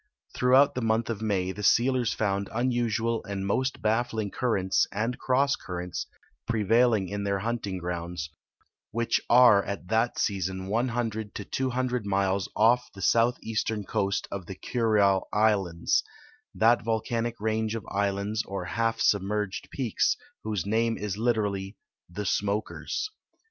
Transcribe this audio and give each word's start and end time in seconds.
Tliroughout 0.35 0.73
the 0.73 0.81
month 0.81 1.11
of 1.11 1.19
INFay 1.19 1.55
the 1.55 1.61
sealers 1.61 2.11
found 2.11 2.49
unusual 2.51 3.23
and 3.25 3.45
most 3.45 3.83
baffling 3.83 4.31
currents 4.31 4.87
and 4.91 5.19
cross 5.19 5.55
currents 5.55 6.07
prevailing 6.47 7.07
in 7.07 7.23
their 7.23 7.37
hunt 7.37 7.67
ing 7.67 7.77
grounds, 7.77 8.31
which 8.89 9.21
are 9.29 9.63
at 9.63 9.89
that 9.89 10.17
season 10.17 10.65
one 10.65 10.87
hundred 10.87 11.35
to 11.35 11.45
two 11.45 11.69
hun 11.69 11.85
dred 11.85 12.03
miles 12.07 12.49
off 12.55 12.91
the 12.95 13.01
southeastern 13.03 13.83
coast 13.83 14.27
of 14.31 14.47
the 14.47 14.55
Kurile 14.55 15.27
islands, 15.31 16.03
that 16.55 16.83
volcanic 16.83 17.35
range 17.39 17.75
of 17.75 17.85
islands 17.91 18.41
or 18.47 18.65
half 18.65 18.99
submerged 18.99 19.69
peaks 19.69 20.17
whose 20.41 20.65
name 20.65 20.97
is 20.97 21.15
literally" 21.19 21.77
The 22.17 22.25
Smokers." 22.25 23.07